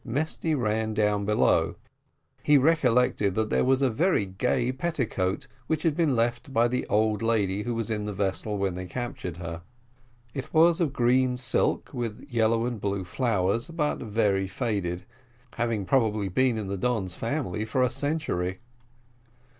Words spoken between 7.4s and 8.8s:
who was in the vessel when